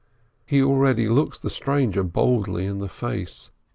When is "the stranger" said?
1.37-2.01